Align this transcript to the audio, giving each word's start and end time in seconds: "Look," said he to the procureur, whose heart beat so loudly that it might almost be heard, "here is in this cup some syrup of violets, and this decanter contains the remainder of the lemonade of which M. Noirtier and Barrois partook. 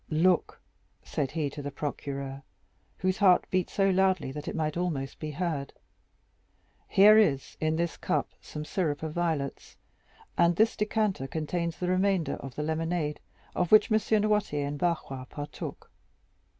"Look," 0.09 0.59
said 1.03 1.29
he 1.29 1.47
to 1.51 1.61
the 1.61 1.69
procureur, 1.69 2.41
whose 2.97 3.17
heart 3.19 3.45
beat 3.51 3.69
so 3.69 3.87
loudly 3.91 4.31
that 4.31 4.47
it 4.47 4.55
might 4.55 4.75
almost 4.75 5.19
be 5.19 5.29
heard, 5.29 5.73
"here 6.87 7.19
is 7.19 7.55
in 7.61 7.75
this 7.75 7.97
cup 7.97 8.27
some 8.41 8.65
syrup 8.65 9.03
of 9.03 9.13
violets, 9.13 9.77
and 10.39 10.55
this 10.55 10.75
decanter 10.75 11.27
contains 11.27 11.77
the 11.77 11.87
remainder 11.87 12.37
of 12.37 12.55
the 12.55 12.63
lemonade 12.63 13.19
of 13.55 13.71
which 13.71 13.91
M. 13.91 13.99
Noirtier 14.23 14.67
and 14.67 14.79
Barrois 14.79 15.25
partook. 15.25 15.91